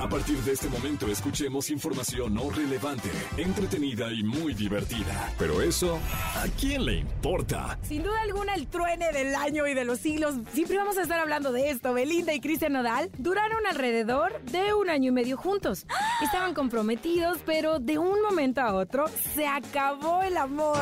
[0.00, 5.32] A partir de este momento escuchemos información no relevante, entretenida y muy divertida.
[5.38, 5.98] Pero eso,
[6.34, 7.78] ¿a quién le importa?
[7.82, 10.34] Sin duda alguna, el truene del año y de los siglos.
[10.52, 11.94] Siempre vamos a estar hablando de esto.
[11.94, 15.86] Belinda y Cristian Nodal duraron alrededor de un año y medio juntos.
[16.22, 20.78] Estaban comprometidos, pero de un momento a otro se acabó el amor.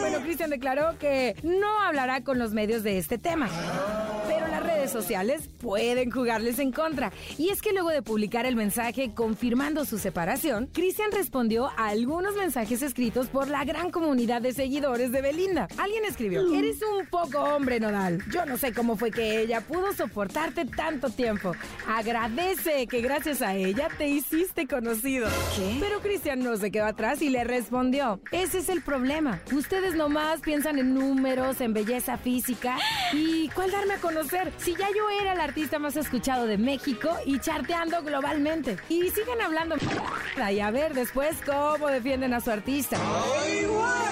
[0.00, 3.48] Bueno, Cristian declaró que no hablará con los medios de este tema.
[4.68, 7.10] Redes sociales pueden jugarles en contra.
[7.38, 12.36] Y es que luego de publicar el mensaje confirmando su separación, Cristian respondió a algunos
[12.36, 15.68] mensajes escritos por la gran comunidad de seguidores de Belinda.
[15.78, 18.22] Alguien escribió, eres un poco hombre, Nodal.
[18.30, 21.52] Yo no sé cómo fue que ella pudo soportarte tanto tiempo.
[21.86, 25.28] Agradece que gracias a ella te hiciste conocido.
[25.56, 25.78] ¿Qué?
[25.80, 29.40] Pero Cristian no se quedó atrás y le respondió, ese es el problema.
[29.50, 32.76] Ustedes nomás piensan en números, en belleza física
[33.14, 34.52] y cuál darme a conocer.
[34.58, 38.76] Si ya yo era el artista más escuchado de México y charteando globalmente.
[38.88, 39.76] Y siguen hablando
[40.52, 42.98] y a ver después cómo defienden a su artista.
[42.98, 44.07] Quédense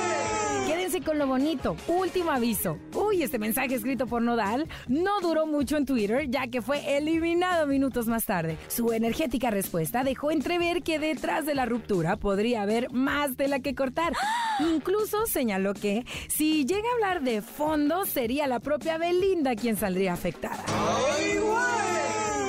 [1.06, 1.76] con lo bonito.
[1.86, 2.78] Último aviso.
[2.92, 7.68] Uy, este mensaje escrito por Nodal no duró mucho en Twitter, ya que fue eliminado
[7.68, 8.58] minutos más tarde.
[8.66, 13.76] Su energética respuesta dejó entrever que detrás de la ruptura podría haber más tela que
[13.76, 14.14] cortar.
[14.58, 20.12] Incluso señaló que si llega a hablar de fondo, sería la propia Belinda quien saldría
[20.12, 20.64] afectada.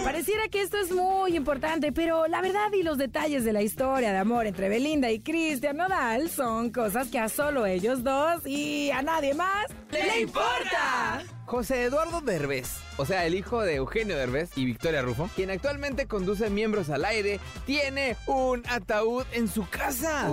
[0.08, 4.14] Pareciera que esto es muy importante, pero la verdad y los detalles de la historia
[4.14, 8.90] de amor entre Belinda y Cristian Nodal son cosas que a solo ellos dos y
[8.92, 11.26] a nadie más le importa.
[11.46, 16.08] José Eduardo Derbez, o sea, el hijo de Eugenio Derbez y Victoria Rufo, quien actualmente
[16.08, 20.32] conduce Miembros al Aire, tiene un ataúd en su casa.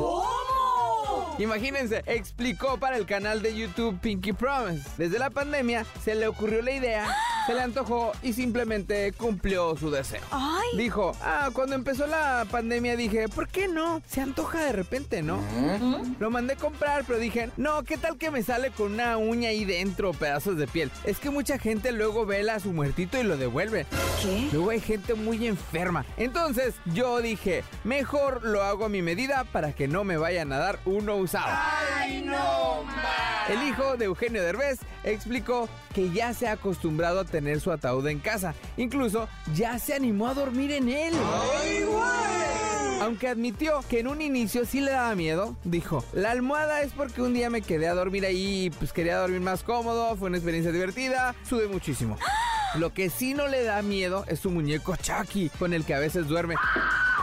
[1.38, 4.88] Imagínense, explicó para el canal de YouTube Pinky Promise.
[4.98, 7.08] Desde la pandemia se le ocurrió la idea,
[7.46, 10.22] se le antojó y simplemente cumplió su deseo.
[10.30, 10.76] Ay.
[10.76, 14.02] Dijo, ah, cuando empezó la pandemia dije, ¿por qué no?
[14.06, 15.40] Se antoja de repente, ¿no?
[16.18, 19.64] Lo mandé comprar, pero dije, no, ¿qué tal que me sale con una uña ahí
[19.64, 20.90] dentro, pedazos de piel?
[21.04, 23.86] Es que mucha gente luego vela a su muertito y lo devuelve.
[24.22, 24.48] ¿Qué?
[24.52, 26.04] Luego hay gente muy enferma.
[26.16, 30.58] Entonces yo dije, mejor lo hago a mi medida para que no me vayan a
[30.58, 31.46] dar uno usado.
[31.50, 32.84] ¡Ay, no
[33.48, 38.06] El hijo de Eugenio Derbez explicó que ya se ha acostumbrado a tener su ataúd
[38.06, 38.54] en casa.
[38.78, 41.14] Incluso ya se animó a dormir en él.
[43.02, 47.20] Aunque admitió que en un inicio sí le daba miedo, dijo, la almohada es porque
[47.20, 50.72] un día me quedé a dormir ahí, pues quería dormir más cómodo, fue una experiencia
[50.72, 52.16] divertida, sudé muchísimo.
[52.76, 55.98] Lo que sí no le da miedo es su muñeco Chucky, con el que a
[55.98, 56.54] veces duerme.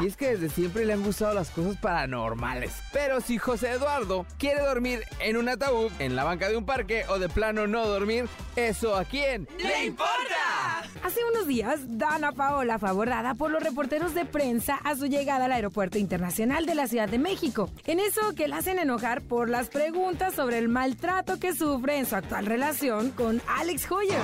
[0.02, 2.72] Y es que desde siempre le han gustado las cosas paranormales.
[2.92, 7.04] Pero si José Eduardo quiere dormir en un ataúd, en la banca de un parque
[7.10, 9.48] o de plano no dormir, ¿eso a quién?
[9.60, 10.82] ¡Le importa!
[11.04, 15.46] Hace unos días, Dana Paola fue abordada por los reporteros de prensa a su llegada
[15.46, 17.70] al Aeropuerto Internacional de la Ciudad de México.
[17.86, 22.06] En eso que la hacen enojar por las preguntas sobre el maltrato que sufre en
[22.06, 24.22] su actual relación con Alex Hoyer.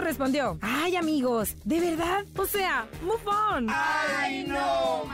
[0.00, 2.24] Respondió, ay amigos, ¿de verdad?
[2.36, 3.66] O sea, move on.
[3.70, 5.04] ¡Ay, no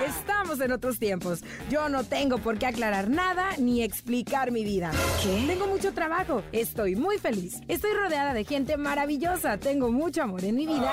[0.00, 1.42] Estamos en otros tiempos.
[1.70, 4.90] Yo no tengo por qué aclarar nada ni explicar mi vida.
[5.22, 5.44] ¿Qué?
[5.46, 6.42] Tengo mucho trabajo.
[6.52, 7.60] Estoy muy feliz.
[7.68, 9.58] Estoy rodeada de gente maravillosa.
[9.58, 10.90] Tengo mucho amor en mi vida.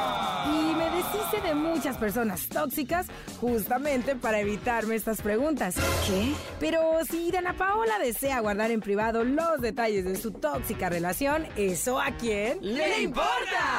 [0.48, 3.08] Y me deshice de muchas personas tóxicas
[3.40, 5.76] justamente para evitarme estas preguntas.
[6.08, 6.34] ¿Qué?
[6.60, 12.00] Pero si Dana Paola desea guardar en privado los detalles de su tóxica relación, ¿eso
[12.00, 12.60] a quién?
[12.62, 13.79] ¡Le importa!